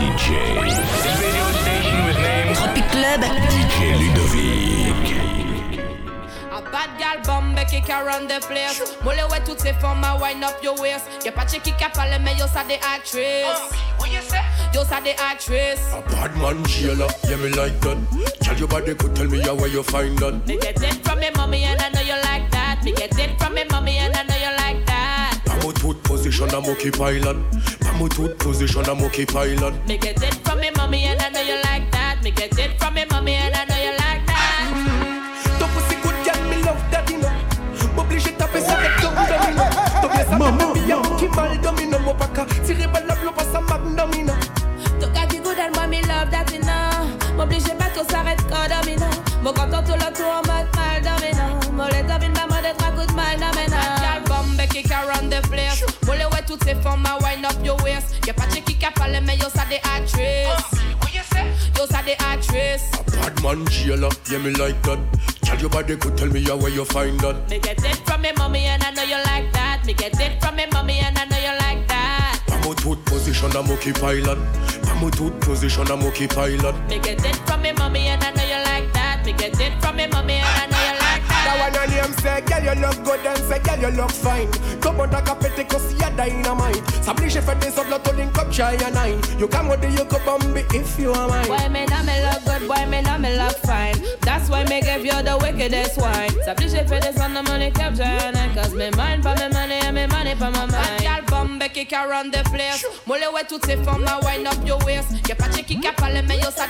DJ. 0.00 0.56
radio 0.56 1.44
station 1.60 2.00
with 2.06 2.16
name 2.24 2.54
Tropic 2.54 2.86
Club. 2.88 3.20
DJ 3.52 3.76
Ludovick. 4.00 5.04
A 6.50 6.62
bad 6.72 6.90
gal 6.98 7.20
bombe 7.26 7.62
qui 7.68 7.82
can 7.82 8.26
the 8.26 8.40
place 8.46 8.80
Molle 9.04 9.20
ouais 9.30 9.40
toutes 9.44 9.60
ces 9.60 9.74
femmes 9.74 10.02
à 10.02 10.16
wind 10.16 10.42
up 10.42 10.56
your 10.62 10.80
waist 10.80 11.04
Y'a 11.24 11.32
pas 11.32 11.44
de 11.44 11.50
qui 11.50 11.60
qui 11.60 11.72
parle 11.92 12.16
mais 12.24 12.32
yo 12.38 12.46
ça 12.46 12.64
des 12.66 12.80
actrices 12.94 13.44
Yo 14.74 14.80
ça 14.84 15.00
des 15.02 15.14
actrices 15.30 15.84
A 15.92 16.00
bad 16.10 16.34
man 16.36 16.66
jailer, 16.66 17.06
yeah 17.28 17.36
me 17.36 17.50
like 17.50 17.78
that. 17.80 17.98
Tell 18.40 18.56
your 18.58 18.68
body 18.68 18.94
could 18.94 19.14
tell 19.14 19.28
me 19.28 19.40
how 19.40 19.54
where 19.54 19.68
you 19.68 19.82
find 19.82 20.18
that. 20.18 20.46
Me 20.46 20.56
get 20.56 20.82
it 20.82 21.06
from 21.06 21.20
me 21.20 21.28
mommy 21.36 21.64
and 21.64 21.80
I 21.80 21.90
know 21.90 22.00
you 22.00 22.16
like 22.24 22.50
that 22.50 22.80
Me 22.84 22.92
get 22.92 23.18
it 23.18 23.38
from 23.38 23.54
me 23.54 23.64
mommy 23.70 23.98
and 23.98 24.16
I 24.16 24.22
know 24.22 24.36
you 24.36 24.56
like 24.56 24.86
that 24.86 25.40
Pamo 25.44 25.72
tooth 25.72 26.02
position, 26.02 26.48
I'm 26.54 26.64
okay 26.70 26.90
pilot. 26.90 27.36
Pamo 28.00 28.08
tooth 28.08 28.38
position, 28.38 28.82
I'm 28.88 29.02
okay 29.04 29.26
pilot. 29.26 29.74
Me 29.86 29.98
get 29.98 30.22
it 30.22 30.34
from 30.36 30.58
me 30.58 30.70
mommy 30.74 31.04
and 31.04 31.20
I 31.20 31.28
know 31.28 31.42
you 31.42 31.56
like 31.64 31.90
that 31.92 32.20
Me 32.22 32.30
get 32.30 32.58
it 32.58 32.78
from 32.80 32.94
me 32.94 33.04
mommy 33.10 33.34
and 33.34 33.54
I 33.54 33.64
know 33.66 33.76
you 33.76 33.92
like 33.92 34.24
that 34.24 35.58
Ton 35.58 35.68
pussy 35.68 36.00
good 36.00 36.16
girl, 36.24 36.48
me 36.48 36.56
love 36.64 36.80
that, 36.90 37.10
you 37.10 37.18
know. 37.18 37.28
M'oblige 37.94 38.34
taper 38.38 38.62
ça 38.62 38.78
avec 38.78 38.96
ton 39.02 39.10
domino. 39.12 39.64
Ton 40.00 40.08
bien 40.08 40.24
ça 40.24 40.38
me 40.38 40.74
fait 40.74 40.86
bien, 40.86 41.02
qui 41.18 41.28
mal 41.36 41.60
domino. 41.60 41.98
Mon 41.98 42.14
paca, 42.14 42.46
tiré 42.64 42.86
balle 42.86 43.04
la 43.06 43.14
blow, 43.16 43.32
passe 43.32 43.54
à 43.54 43.60
magnomino. 43.60 44.32
Ton 44.98 45.08
gars 45.12 45.26
qui 45.28 45.36
good 45.36 45.58
and 45.58 45.74
moi 45.74 45.86
me 45.86 46.00
love 46.00 46.30
that 46.30 46.50
you 46.54 46.60
know 46.62 47.36
M'oblige 47.36 47.64
pas 47.64 47.90
tout 47.94 48.10
s'arrête 48.10 48.40
quand 48.48 48.80
domino 48.80 49.06
Mon 49.42 49.52
content 49.52 49.82
tout 49.82 49.92
le 49.92 50.10
tour 50.16 50.32
en 50.38 50.49
waist 58.00 58.26
Y'a 58.26 58.34
pas 58.34 58.46
de 58.46 58.56
qui 58.56 58.74
qui 58.76 58.86
parle 58.94 59.18
mais 59.24 59.36
yo 59.36 59.46
ça 59.54 59.64
des 59.68 59.76
actrices 59.76 60.80
Yo 61.76 61.86
ça 61.86 62.02
des 62.02 62.16
actrices 62.32 62.90
A 62.96 63.30
bad 63.30 63.42
man 63.42 63.68
jailer, 63.70 64.08
yeah 64.30 64.38
me 64.38 64.50
like 64.50 64.80
that. 64.82 64.98
Tell 65.42 65.58
your 65.58 65.70
body 65.70 65.96
could 65.96 66.16
tell 66.16 66.28
me 66.28 66.44
where 66.44 66.68
you 66.70 66.84
find 66.84 67.18
that. 67.20 67.48
Me 67.50 67.58
get 67.58 67.82
it 67.84 67.96
from 68.06 68.22
me 68.22 68.30
mommy 68.36 68.66
and 68.66 68.82
I 68.82 68.90
know 68.92 69.02
you 69.02 69.16
like 69.24 69.52
that 69.52 69.84
Me 69.84 69.94
get 69.94 70.18
it 70.20 70.40
from 70.42 70.56
me 70.56 70.66
mommy 70.72 70.98
and 71.00 71.16
I 71.18 71.24
know 71.24 71.38
you 71.38 71.58
like 71.58 71.86
that 71.88 72.40
Pamo 72.46 72.74
tooth 72.74 73.04
position, 73.06 73.50
I'm 73.56 73.70
okay 73.72 73.92
pilot. 73.92 74.38
Pamo 74.84 75.10
tooth 75.10 75.38
position, 75.40 75.90
I'm 75.90 76.02
okay 76.06 76.26
pilot. 76.28 76.74
Me 76.88 76.98
get 76.98 77.24
it 77.24 77.36
from 77.46 77.62
me 77.62 77.72
mommy 77.72 78.06
and 78.08 78.22
I 78.22 78.30
know 78.32 78.44
you 78.44 78.62
like 78.64 78.92
that 78.92 79.22
Me 79.24 79.32
get 79.32 79.58
it 79.60 79.72
from 79.80 79.96
me 79.96 80.06
mommy 80.06 80.34
and 80.34 80.46
I 80.46 80.66
know 80.66 80.78
you 80.78 80.90
like 80.90 80.98
That 80.98 80.99
that 81.50 81.72
one 81.72 81.82
on 81.82 81.90
name 81.90 82.12
say, 82.20 82.40
girl 82.42 82.62
you 82.62 82.80
look 82.80 83.04
good 83.04 83.26
and 83.26 83.38
say, 83.44 83.58
girl 83.58 83.78
you 83.78 83.96
look 83.96 84.10
fine. 84.10 84.50
Come 84.80 85.00
on, 85.00 85.10
like 85.10 85.28
a 85.28 85.34
petty 85.34 85.64
cause 85.64 85.92
you're 85.92 86.10
dynamite. 86.10 86.82
S'oblige 87.02 87.40
fait 87.40 87.58
des 87.60 87.78
autres 87.78 88.02
to 88.02 88.12
link 88.12 88.38
up 88.38 88.50
try 88.52 88.74
and 88.74 88.94
nine. 88.94 89.20
You 89.38 89.48
come 89.48 89.68
with 89.68 89.80
the 89.80 89.90
you 89.90 90.04
could 90.04 90.24
bomb 90.24 90.56
if 90.56 90.98
you 90.98 91.12
are 91.12 91.28
mine. 91.28 91.46
Boy, 91.46 91.68
me 91.68 91.86
know 91.86 92.02
me 92.02 92.16
look 92.22 92.44
good, 92.44 92.68
boy, 92.68 92.86
me 92.86 93.02
know 93.02 93.18
me 93.18 93.36
look 93.36 93.56
fine. 93.66 93.98
That's 94.22 94.48
why 94.48 94.64
me 94.64 94.80
give 94.80 95.04
you 95.04 95.22
the 95.22 95.38
wickedest 95.40 95.98
wine. 95.98 96.30
S'applique 96.44 96.86
fait 96.88 97.00
des 97.00 97.20
on 97.20 97.34
the 97.34 97.42
money 97.42 97.70
capture 97.70 98.04
and 98.04 98.54
cause 98.54 98.74
me 98.74 98.90
mind 98.90 99.22
for 99.22 99.34
me 99.34 99.48
money 99.52 99.80
and 99.82 99.94
me 99.94 100.06
money 100.06 100.34
for 100.34 100.50
my 100.50 100.66
mind. 100.66 101.00
Gal 101.00 101.22
bombe 101.26 101.68
qui 101.72 101.86
can 101.86 102.08
run 102.08 102.30
the 102.30 102.42
place. 102.50 102.84
Molle 103.06 103.26
ouais 103.34 103.44
toutes 103.48 103.66
ces 103.66 103.76
femmes 103.76 104.06
à 104.06 104.20
wind 104.24 104.46
up 104.46 104.66
your 104.66 104.78
waist. 104.84 105.10
Y'a 105.28 105.34
pas 105.34 105.48
de 105.48 105.62
qui 105.62 105.80
qui 105.80 105.88
parle 105.96 106.22
mais 106.26 106.38
yo 106.38 106.50
ça 106.54 106.66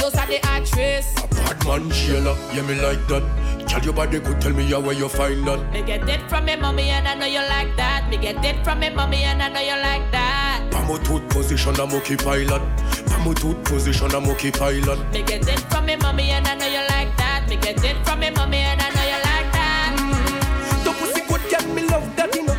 Yo 0.00 0.10
ça 0.10 0.26
des 0.26 0.40
actrices. 0.54 1.14
A 1.20 1.54
bad 1.54 1.66
man 1.66 1.90
jailer, 1.90 2.36
yeah 2.54 2.62
me 2.62 2.74
like 2.74 3.06
that. 3.08 3.22
Tell 3.66 3.82
your 3.82 3.94
body 3.94 4.20
could 4.20 4.40
tell 4.40 4.52
me 4.52 4.64
how 4.70 4.80
where 4.80 4.94
you 4.94 5.08
find 5.08 5.46
that. 5.46 5.58
Me 5.72 5.82
get 5.82 6.08
it 6.08 6.20
from 6.28 6.44
me 6.44 6.56
mommy 6.56 6.90
and 6.90 7.08
I 7.08 7.14
know 7.14 7.26
you 7.26 7.40
like 7.48 7.74
that. 7.76 8.08
Me 8.10 8.16
get 8.18 8.44
it 8.44 8.62
from 8.64 8.80
me 8.80 8.90
mommy 8.90 9.24
and 9.24 9.42
I 9.42 9.48
know 9.48 9.60
you 9.60 9.76
like 9.80 10.10
that. 10.12 10.60
Pamo 10.70 10.98
tooth 10.98 11.26
position, 11.30 11.74
I'm 11.80 11.92
okay 11.94 12.16
pilot. 12.16 12.60
Pamo 13.06 13.32
tooth 13.34 13.62
position, 13.64 14.14
I'm 14.14 14.28
okay 14.30 14.50
pilot. 14.50 14.98
Me 15.12 15.22
get 15.22 15.48
it 15.48 15.60
from 15.70 15.86
me 15.86 15.96
mommy 15.96 16.30
and 16.30 16.46
I 16.46 16.54
know 16.56 16.66
you 16.66 16.82
like 16.90 17.16
that. 17.16 17.46
Me 17.48 17.56
get 17.56 17.82
it 17.82 17.96
from 18.04 18.20
me 18.20 18.30
mommy 18.30 18.58
and 18.58 18.80
I 18.80 18.90
know 18.90 19.04
you 19.04 19.20
like 19.30 19.52
that. 19.52 19.96
Ton 20.84 20.94
pussy 20.94 21.22
good 21.26 21.40
girl, 21.48 21.74
me 21.74 21.82
love 21.88 22.16
that, 22.16 22.34
you 22.34 22.44
know. 22.44 22.56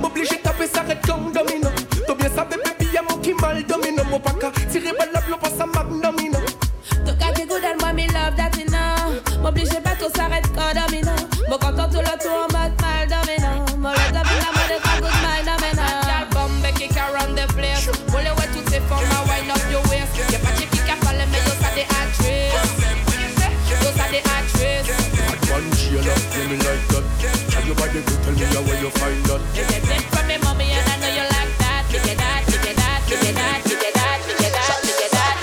M'oblige 0.00 0.42
taper 0.42 0.66
ça 0.66 0.80
arrête 0.80 1.06
comme 1.06 1.32
domino. 1.32 1.70
Ton 2.06 2.14
bien 2.14 2.28
ça 2.34 2.44
bébé 2.44 2.62
bien 2.90 3.02
mon 3.08 3.16
qui 3.18 3.32
mal 3.34 3.64
domino. 3.64 4.02
Mon 4.10 4.20
paca, 4.20 4.50
tiré 4.70 4.92
balle 4.98 5.11
give 26.32 26.48
me 26.50 26.56
like 26.56 26.84
that. 26.88 27.04
And 27.56 27.66
your 27.66 27.76
body 27.76 28.00
good, 28.00 28.18
tell 28.24 28.32
me 28.32 28.44
how 28.48 28.62
where 28.64 28.80
you 28.80 28.90
find 28.90 29.24
that. 29.28 29.40
You 29.52 29.64
get 29.68 29.82
them 29.84 30.02
from 30.12 30.26
me, 30.26 30.36
mommy, 30.40 30.72
and 30.72 30.88
I 30.88 30.96
know 30.96 31.12
you 31.12 31.24
like 31.28 31.52
that. 31.60 31.84
You 31.92 32.00
get 32.00 32.16
that, 32.16 32.42
you 32.48 32.58
get 32.64 32.76
that, 32.76 33.04
you 33.08 33.16
get 33.20 33.34
that, 33.36 33.60
you 33.68 33.76
get 33.76 33.94
that, 33.94 34.18
you 34.28 34.36
get 34.40 34.52
that, 34.52 34.80
you 34.88 34.94
get 34.96 35.12
that. 35.12 35.36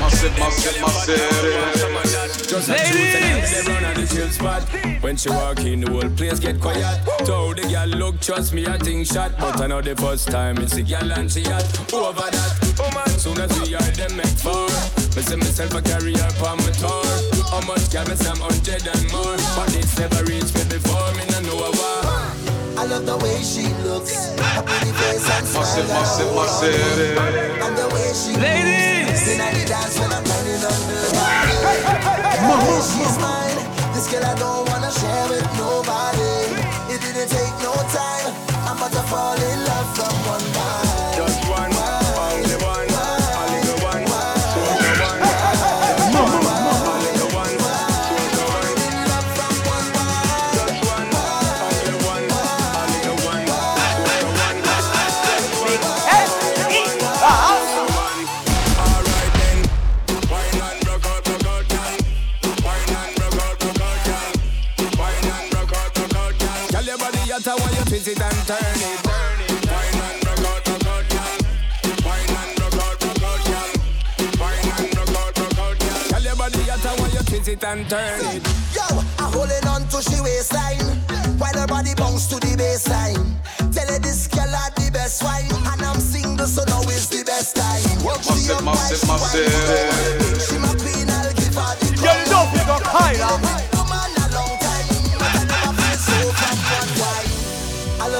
Massive, 0.00 0.34
massive, 0.38 0.80
massive. 0.80 2.48
Just 2.48 2.68
Ladies. 2.68 3.06
When 5.02 5.16
she 5.16 5.30
walk 5.30 5.60
in, 5.60 5.80
the 5.80 5.90
whole 5.90 6.10
place 6.10 6.40
get 6.40 6.60
quiet. 6.60 7.00
Told 7.24 7.58
the 7.58 7.68
girl 7.68 7.86
look, 7.86 8.20
trust 8.20 8.52
me, 8.52 8.66
I 8.66 8.78
think 8.78 9.06
shot. 9.06 9.32
But 9.38 9.60
I 9.60 9.66
know 9.68 9.80
the 9.80 9.94
first 9.94 10.28
time 10.28 10.58
it's 10.58 10.74
a 10.76 10.82
girl 10.82 11.12
and 11.12 11.30
she 11.30 11.42
hot. 11.44 11.62
Over 11.92 12.30
that, 12.30 13.14
soon 13.18 13.38
as 13.38 13.60
we 13.60 13.74
are, 13.74 13.80
them 13.92 14.16
make 14.16 14.26
four. 14.26 15.05
Me 15.16 15.22
see 15.22 15.36
myself 15.36 15.72
a 15.74 15.80
carry 15.80 16.12
her 16.12 16.28
on 16.44 16.58
my 16.60 16.70
tour. 16.76 17.08
How 17.48 17.60
much 17.64 17.88
can 17.90 18.04
me 18.08 18.16
some 18.16 18.36
hundred 18.36 18.84
and 18.84 19.04
more? 19.10 19.36
But 19.56 19.72
it's 19.72 19.96
never 19.98 20.22
reached 20.28 20.52
me 20.52 20.64
before, 20.68 21.08
me 21.16 21.24
no 21.32 21.40
know 21.40 21.64
a. 21.64 21.70
I 22.76 22.84
love 22.84 23.06
the 23.06 23.16
way 23.24 23.40
she 23.40 23.72
looks, 23.88 24.36
her 24.36 24.62
pretty 24.62 24.92
face 24.92 25.24
and 25.24 25.48
Massive, 25.48 25.88
smile. 25.88 26.04
massive, 26.04 26.30
massive. 26.36 27.16
And 27.64 27.74
the 27.80 27.88
way 27.96 28.12
she 28.12 28.36
Ladies! 28.36 29.08
moves 29.08 29.24
in 29.32 29.40
the 29.40 29.64
dance 29.64 29.96
when 29.98 30.12
I'm 30.12 30.22
grinding 30.22 30.60
on 30.60 30.80
her 30.84 31.08
body. 31.16 31.64
The 32.36 32.56
way 32.60 32.78
she's 32.84 33.16
mine, 33.16 33.56
this 33.96 34.12
girl 34.12 34.20
I 34.20 34.36
don't 34.36 34.68
wanna 34.68 34.92
share 34.92 35.26
with 35.32 35.48
nobody. 35.56 36.60
It 36.92 37.00
didn't 37.00 37.32
take 37.32 37.56
no 37.64 37.72
time, 37.88 38.36
I'm 38.68 38.76
about 38.76 38.92
to 38.92 39.02
fall 39.08 39.40
in 39.40 39.58
love 39.64 39.88
from 39.96 40.12
one 40.28 40.44
night. 40.52 40.95
Twist 77.46 77.62
it 77.62 77.64
and 77.64 77.88
turn 77.88 78.20
it. 78.34 78.42
Yo, 78.74 78.82
I'm 79.18 79.32
holding 79.32 79.66
on 79.68 79.86
to 79.88 80.02
she 80.02 80.20
waistline 80.20 80.82
While 81.38 81.54
her 81.54 81.66
body 81.66 81.94
bounce 81.94 82.26
to 82.28 82.36
the 82.36 82.56
baseline. 82.56 83.34
Tell 83.72 83.86
her 83.86 83.98
this 83.98 84.26
girl 84.26 84.48
had 84.48 84.74
the 84.74 84.90
best 84.92 85.22
wine 85.22 85.50
And 85.72 85.82
I'm 85.82 86.00
single 86.00 86.46
so 86.46 86.64
now 86.64 86.82
is 86.82 87.08
the 87.08 87.24
best 87.24 87.56
time. 87.56 88.04
Walk 88.04 88.22
she 88.22 88.50
Massive, 88.50 88.56
up 88.56 88.64
massive, 88.64 89.08
while 89.08 89.18
she 89.18 89.42
massive. 89.42 90.42
She 90.42 90.58
my 90.58 90.74
queen, 90.74 91.08
I'll 91.10 91.32
give 91.34 91.54
her 91.54 91.72
the 91.78 91.86
Girl, 92.02 92.18
you 92.18 92.30
know 92.30 92.50
you 92.52 92.66
got 92.66 93.75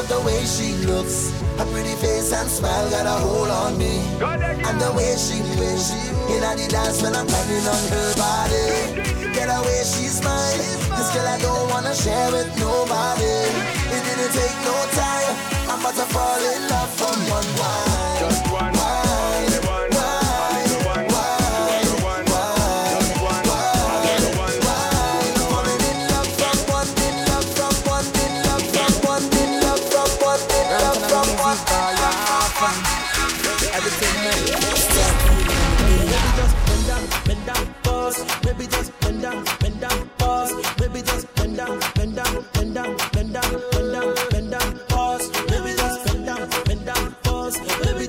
love 0.08 0.22
the 0.22 0.26
way 0.26 0.44
she 0.44 0.72
looks. 0.86 1.32
Her 1.58 1.66
pretty 1.66 1.94
face 1.96 2.32
and 2.32 2.48
smile 2.48 2.90
got 2.90 3.06
a 3.06 3.10
hold 3.10 3.48
on 3.48 3.78
me. 3.78 3.98
And 4.20 4.80
the 4.80 4.92
way 4.96 5.14
she 5.16 5.42
moves 5.42 5.90
In 6.28 6.40
the 6.40 6.66
dance 6.68 7.02
when 7.02 7.14
I'm 7.14 7.26
grinding 7.26 7.66
on 7.66 7.82
her 7.90 8.14
body. 8.16 9.32
Get 9.32 9.48
away, 9.48 9.82
she's 9.84 10.22
mine. 10.22 10.58
This 10.96 11.12
girl 11.14 11.26
I 11.26 11.38
don't 11.40 11.70
wanna 11.70 11.94
share 11.94 12.30
with 12.32 12.48
nobody. 12.58 13.24
It 13.94 14.02
didn't 14.04 14.32
take 14.32 14.56
no 14.64 14.76
time. 14.92 15.36
I'm 15.70 15.80
about 15.80 15.94
to 15.94 16.06
fall 16.12 16.40
in 16.54 16.68
love 16.68 16.90
from 16.94 17.16
one 17.30 17.46
wine 17.58 17.95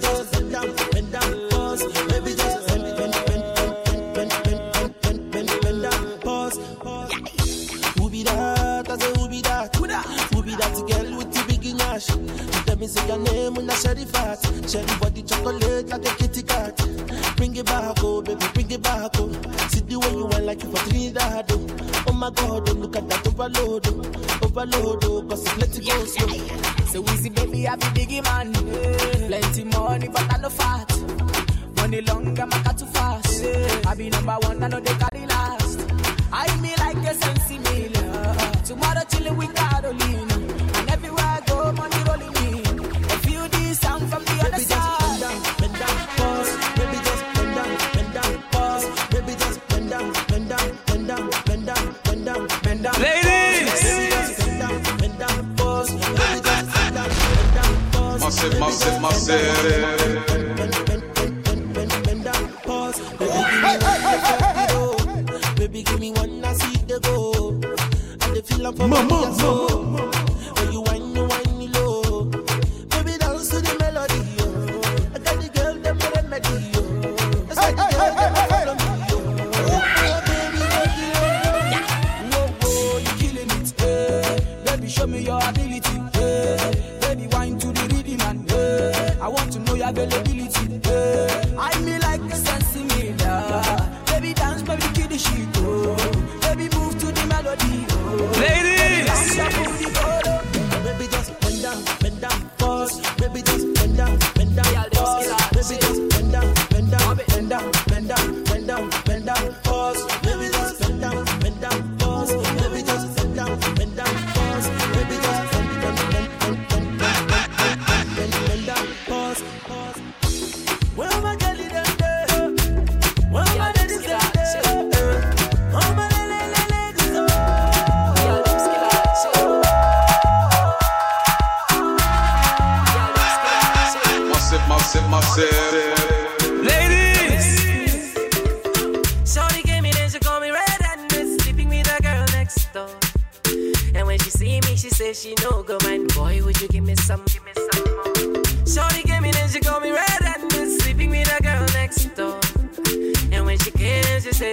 first, 0.07 0.31
bend 0.33 0.51
down, 0.51 0.75
bend 0.91 1.11
down 1.11 1.49
first. 1.51 1.85
Baby, 2.09 2.31
just 2.35 2.67
bend, 2.67 2.83
bend, 2.97 3.13
bend, 3.27 3.43
bend, 3.55 4.31
bend, 4.43 4.63
bend, 4.73 5.01
bend, 5.01 5.31
bend, 5.31 5.61
bend, 5.61 5.81
down 5.83 6.19
first. 6.21 6.59
Who 7.97 8.09
be 8.09 8.23
that? 8.23 8.89
I 8.89 8.97
say 8.97 9.11
who 9.19 9.29
be 9.29 9.41
that? 9.41 9.75
Who 9.75 10.43
be 10.43 10.55
that 10.55 10.73
girl 10.89 11.17
with 11.17 11.31
the 11.33 11.43
big 11.47 11.81
ass? 11.81 12.05
She 12.05 12.63
tell 12.65 12.77
me 12.77 12.87
say 12.87 13.07
your 13.07 13.17
name 13.19 13.55
when 13.55 13.69
I 13.69 13.73
sherry 13.75 14.05
fat, 14.05 14.39
sherry 14.69 14.97
body 14.99 15.23
chocolate 15.23 15.89
like 15.89 16.05
a 16.05 16.15
kitty 16.15 16.43
cat. 16.43 16.77
Bring 17.35 17.55
it 17.55 17.65
back, 17.65 17.97
oh 18.03 18.21
baby, 18.21 18.45
bring 18.53 18.71
it 18.71 18.81
back, 18.81 19.11
oh. 19.15 19.31
See 19.69 19.81
the 19.81 19.99
way 19.99 20.11
you 20.11 20.25
want 20.25 20.45
like 20.45 20.63
you 20.63 20.71
for 20.71 20.89
Trinidad, 20.89 21.51
oh. 21.51 22.13
My 22.17 22.31
God, 22.31 22.65
don't 22.65 22.79
look 22.79 22.95
at 22.95 23.07
that 23.09 23.27
overload. 23.27 23.96
Overload, 24.57 25.05
oh, 25.05 25.19
let 25.59 25.77
it 25.77 25.85
go 25.85 26.05
slow. 26.05 26.85
So 26.87 27.03
easy, 27.13 27.29
baby, 27.29 27.67
I 27.67 27.75
be 27.75 27.85
biggie 27.93 28.23
man. 28.23 28.51
Plenty 29.27 29.63
money, 29.65 30.07
but 30.07 30.33
I 30.33 30.37
no 30.37 30.49
fat. 30.49 30.99
Money 31.75 32.01
long, 32.01 32.39
I'm 32.39 32.51
a 32.51 32.73
too 32.73 32.87
fast. 32.87 33.45
I 33.85 33.93
be 33.93 34.09
number 34.09 34.35
one, 34.41 34.63
I 34.63 34.67
know 34.67 34.79
they 34.79 34.95
carry 34.95 35.27
last. 35.27 35.79
I 36.33 36.59
me 36.59 36.73
like 36.77 36.97
a 36.97 37.13
sensi 37.13 37.59
meal. 37.59 37.91
Tomorrow 38.65 39.05
chillin' 39.11 39.37
with 39.37 39.53
Carolina. 39.53 40.16
myself, 58.59 59.01
my 59.01 59.09
myself. 59.09 60.46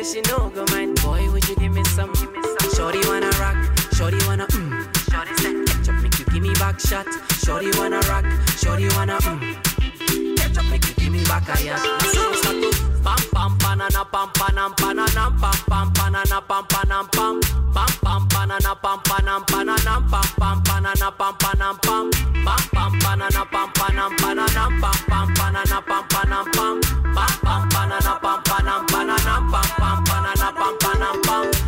Came, 0.05 0.25
she 0.25 0.31
no 0.31 0.51
go 0.51 0.65
mind. 0.73 1.01
Boy, 1.03 1.29
would 1.31 1.49
you 1.49 1.57
give 1.57 1.73
me 1.73 1.85
some? 1.85 2.13
Give 2.13 2.33
me 2.33 2.43
some. 2.43 2.71
Shorty 2.75 3.07
wanna 3.09 3.31
rock, 3.41 3.57
shorty 3.95 4.19
wanna 4.27 4.47
mm. 4.47 5.11
Shorty 5.11 5.35
said, 5.37 5.67
ketchup 5.67 6.03
make 6.03 6.19
you 6.19 6.25
give 6.27 6.43
me 6.43 6.53
back 6.55 6.81
shot. 6.81 7.07
Shorty 7.45 7.71
wanna 7.79 8.01
rock, 8.09 8.25
shorty 8.57 8.89
wanna 8.97 9.19
mm. 9.19 10.37
Ketchup 10.37 10.65
make 10.71 10.87
you 10.89 10.95
give 10.95 11.13
me 11.13 11.25
back 11.25 11.49
a. 11.49 11.65
Now 11.65 11.77
so 12.03 12.33
start 12.35 12.57
to 12.63 12.95
Pam 13.05 13.19
pam 13.35 13.59
banana 13.59 14.03
pam 14.11 14.29
panam 14.33 14.73
pananam 14.77 15.39
pam 15.39 15.53
pam 15.69 15.93
banana 15.93 16.41
pam 16.41 16.65
panam 16.73 17.05
pam 17.13 17.41
pam 17.75 17.89
pam 18.01 18.29
banana 18.29 18.75
pam 18.83 18.99
panam 19.05 19.45
pananam 19.45 20.11
pam 20.11 20.25
pam 20.39 20.63
banana 20.65 21.11
pam 21.13 21.35
panam 21.37 21.77
pam 21.83 22.11
pam 22.47 22.61
pam 22.73 22.93
banana 23.05 23.45
pam 23.53 23.69
panam 23.77 24.11
pananam 24.17 24.81
pam 24.81 24.97
pam 25.07 25.35
banana 25.35 25.83
pam 25.87 26.05
panam 26.09 26.45
pam 26.55 26.81
pam 27.15 27.33
pam 27.45 27.69
banana 27.69 28.19
pam 28.23 28.43
panam 28.49 28.87
pananam 28.87 29.51
pam 29.53 29.64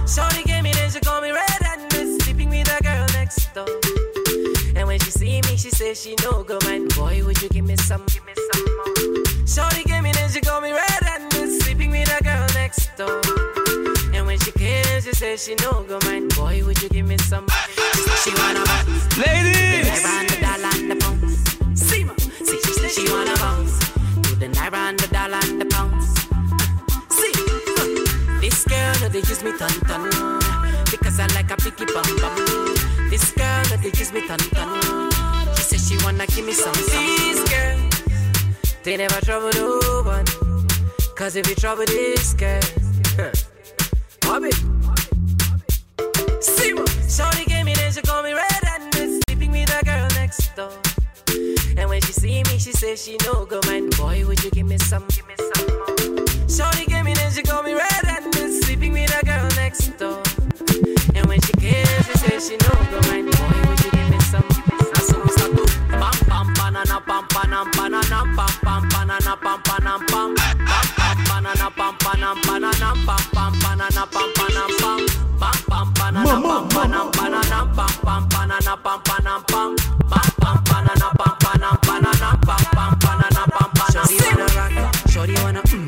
Shorty 0.06 0.43
gave 0.44 0.62
me 0.62 0.73
then 0.73 0.91
she 0.91 1.00
call 1.00 1.20
me 1.20 1.31
red 1.31 1.62
and 1.73 1.93
was 1.93 2.23
sleeping 2.23 2.49
with 2.49 2.69
a 2.79 2.82
girl 2.82 3.06
next 3.14 3.53
door 3.55 3.67
and 4.76 4.87
when 4.87 5.00
she 5.00 5.11
see 5.11 5.41
me, 5.41 5.56
she 5.56 5.70
says 5.70 6.03
she 6.03 6.15
no 6.22 6.44
go 6.44 6.58
mind. 6.65 6.94
Boy, 6.94 7.25
would 7.25 7.41
you 7.41 7.48
give 7.48 7.65
me 7.65 7.77
some? 7.77 8.05
Give 8.06 8.25
me 8.27 8.34
some 8.53 8.65
more. 8.77 9.46
Shorty 9.46 9.84
came 9.84 10.05
in 10.05 10.17
and 10.19 10.31
she 10.31 10.41
called 10.43 10.63
me 10.63 10.72
red 10.72 11.03
and 11.13 11.32
was 11.32 11.58
sleeping 11.60 11.91
with 11.91 12.13
a 12.13 12.22
girl 12.22 12.46
next 12.53 12.94
door. 12.94 13.22
And 14.15 14.27
when 14.27 14.39
she 14.41 14.53
came, 14.53 15.01
she 15.01 15.13
says 15.13 15.43
she 15.43 15.55
no 15.63 15.82
go 15.84 15.98
mind. 16.05 16.34
Boy, 16.36 16.63
would 16.67 16.81
you 16.82 16.91
give 16.91 17.06
me 17.06 17.17
some? 17.17 17.46
She 17.75 18.10
she 18.22 18.43
wanna 18.43 18.65
bounce. 18.67 19.17
Ladies! 19.17 19.89
Naira 19.89 20.13
and 20.20 20.29
the 20.29 20.36
dollar 20.44 20.72
and 20.77 20.91
the 20.91 20.96
pounds. 20.96 21.81
See 21.81 22.05
she 22.65 22.72
said 22.75 22.91
she 22.91 23.10
wanna 23.10 23.34
bounce. 23.36 23.79
To 24.29 24.34
the 24.36 24.48
naira 24.48 24.75
and 24.75 24.96
and 24.96 24.98
the 25.01 25.06
they 29.17 29.29
use 29.31 29.43
me 29.43 29.51
ton 29.56 29.70
ton 29.89 30.03
because 30.91 31.19
I 31.19 31.27
like 31.29 31.51
a 31.51 31.56
picky 31.56 31.87
bum 31.87 32.05
bum. 32.20 32.37
This 33.08 33.32
girl 33.32 33.63
no 33.70 33.77
they 33.79 33.89
use 33.99 34.13
me 34.13 34.27
ton 34.29 34.39
ton. 34.39 35.11
She 35.56 35.63
says 35.63 35.89
she 35.89 35.96
wanna 36.05 36.27
give 36.27 36.44
me 36.44 36.53
some 36.53 36.75
some. 36.75 37.06
This 37.17 37.41
girl, 37.49 37.79
they 38.82 38.99
never 38.99 39.19
trouble 39.25 39.51
no 39.55 40.03
one. 40.05 40.27
Cause 41.15 41.35
if 41.37 41.49
you 41.49 41.55
trouble 41.55 41.87
this 41.87 42.35
girl, 42.35 42.61
Bobby. 44.20 44.53
See 46.41 46.75
ma, 46.75 46.85
Shorty 47.08 47.46
gave 47.46 47.65
me 47.65 47.73
then 47.73 47.93
she 47.93 48.03
call 48.03 48.23
me 48.23 48.35
red 48.35 48.65
and 48.67 49.23
sleeping 49.25 49.51
with 49.51 49.81
a 49.81 49.82
girl 49.82 50.06
next 50.20 50.55
door. 50.55 50.73
And 51.79 51.89
when 51.89 52.03
she 52.03 52.13
see 52.13 52.43
me, 52.43 52.58
she 52.58 52.73
says 52.73 53.03
she 53.03 53.17
no 53.25 53.46
go 53.46 53.61
mind. 53.67 53.96
Boy, 53.96 54.27
would 54.27 54.44
you 54.44 54.51
give 54.51 54.67
me 54.67 54.77
some? 54.77 55.06
Give 55.08 55.27
me 55.27 55.37
some 55.39 55.67
more. 55.79 56.49
Shorty 56.49 56.85
came 56.85 57.06
in 57.06 57.19
and 57.19 57.32
she 57.32 57.43
called 57.43 57.65
me 57.65 57.73
red 57.73 58.16
and 61.15 61.27
when 61.27 61.41
she 61.41 61.53
she 61.53 62.39
she. 62.39 62.56
I 62.56 62.59
to. 83.99 84.06
Shorty 84.06 84.25
wanna 84.25 84.47
rock, 84.55 84.73
shorty 85.09 85.35
wanna. 85.43 85.63
Mm 85.63 85.85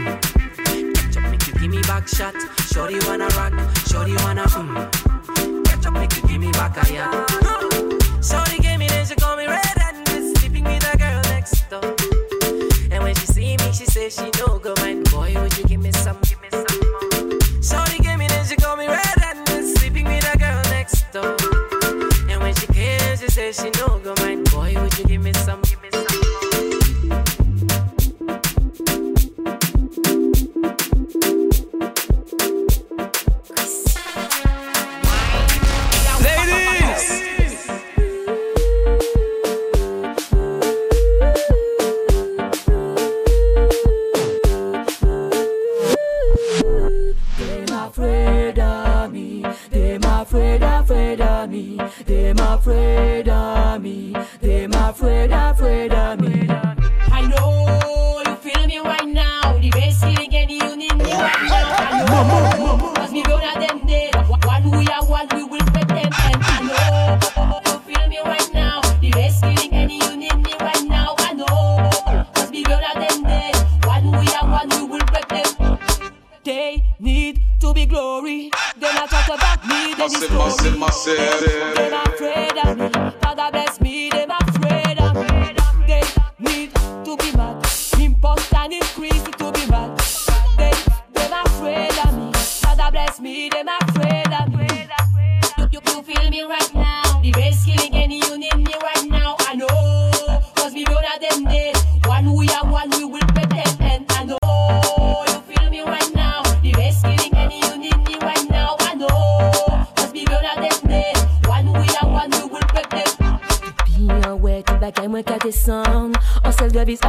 shot. 2.08 2.34
Shorty 2.72 2.98
wanna 3.06 3.28
rock, 3.36 3.52
shorty 3.86 4.14
wanna 4.24 4.44
mm. 4.44 5.64
Ketchup 5.64 5.92
make 5.92 6.14
you 6.16 6.22
give 6.28 6.40
me 6.40 6.50
back 6.52 6.76
a 6.76 6.92
yacht. 6.92 7.30
Shorty 8.24 8.58
gave 8.58 8.78
me 8.78 8.88
then 8.88 9.04
she 9.06 9.14
call 9.14 9.36
me 9.36 9.46
red 9.46 9.78
and 9.80 10.08
was 10.08 10.32
sleeping 10.38 10.64
with 10.64 10.94
a 10.94 10.96
girl 10.96 11.20
next 11.24 11.68
door. 11.68 11.84
And 12.90 13.02
when 13.02 13.14
she 13.14 13.26
see 13.26 13.56
me, 13.56 13.72
she 13.72 13.84
says 13.84 14.14
she 14.14 14.30
no 14.40 14.58
go 14.58 14.74
mind. 14.78 15.10
Boy, 15.10 15.34
would 15.34 15.56
you 15.58 15.64
give 15.64 15.80
me 15.80 15.92
some? 15.92 16.18
Give 16.22 16.40
me 16.40 16.48
some 16.50 16.80
more. 16.80 17.62
Shorty 17.62 17.98
gave 18.02 18.18
me 18.18 18.26
then 18.28 18.44
she 18.46 18.56
call 18.56 18.76
me 18.76 18.86
red 18.86 19.22
and 19.24 19.48
was 19.48 19.74
sleeping 19.74 20.04
with 20.06 20.34
a 20.34 20.38
girl 20.38 20.62
next 20.70 21.10
door. 21.12 21.36
And 22.30 22.40
when 22.42 22.54
she 22.54 22.66
came, 22.68 23.16
she 23.18 23.28
says 23.28 23.56
she 23.56 23.70
no 23.80 23.98
go 23.98 24.14
mind. 24.22 24.50
Boy, 24.50 24.74
would 24.80 24.98
you 24.98 25.04
give 25.04 25.22
me 25.22 25.32
some? 25.34 25.60
Give 25.62 25.82
me 25.82 25.87
They're 48.28 48.50
afraid 48.50 48.58
of 48.58 49.12
me. 49.12 49.42
Them 49.70 50.04
afraid, 50.04 50.62
afraid 50.62 51.20
of 51.20 51.50
me. 51.50 51.76
Them 52.04 52.38
afraid 52.38 53.28
of 53.28 53.82
me. 53.82 54.12
Them 54.40 54.72
afraid, 54.72 55.30
afraid. 55.32 55.67
glory. 77.88 78.50
Then 78.78 78.96
I 78.96 79.06
talk 79.06 79.28
about 79.28 79.66
me, 79.66 79.94
then 79.94 80.10
the 80.12 80.18
story. 80.20 81.14
Then 81.74 81.92
I 81.94 82.04
pray 82.16 82.48
that 82.54 82.76
me. 82.78 82.88
Father 83.20 83.48
bless 83.50 83.80
me. 83.80 83.97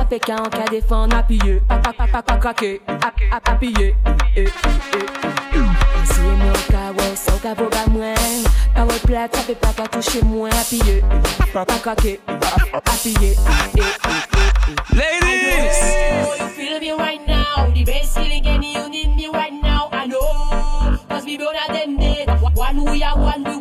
Pékin, 0.09 0.37
appuyé, 1.13 1.61
craqué. 2.39 2.81
Eh, 4.35 4.43
eh, 4.43 4.47
eh. 4.93 5.05
Si 6.03 6.21
sans 7.15 7.39
kavo 7.41 7.69
mwen 7.91 8.15
plat, 9.05 9.29
moins. 10.25 10.49
Appuyé, 10.49 11.03
craqué, 11.83 12.19
appuyé 12.73 13.35
Ladies! 14.93 15.77
Oh, 16.25 16.35
you 16.39 16.47
feel 16.49 16.79
me 16.79 16.91
right 16.91 17.21
now. 17.27 17.69
The 17.71 17.83
best 17.83 18.17
feeling 18.17 18.47
any 18.47 18.73
you 18.73 18.89
need 18.89 19.15
me 19.15 19.27
right 19.27 19.53
now. 19.53 19.89
I 19.91 20.07
know. 20.07 20.97
Cause 21.07 21.25
we 21.25 21.37
both 21.37 21.55
are 21.55 21.73
dead 21.73 21.89
One 22.55 22.83
we 22.83 23.03
are, 23.03 23.17
one 23.17 23.43
we 23.43 23.58